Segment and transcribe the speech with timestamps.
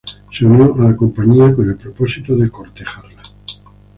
[0.31, 3.21] Se unió a la compañía con el propósito de cortejarla.